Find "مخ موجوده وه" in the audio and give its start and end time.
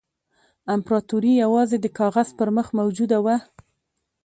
2.55-3.35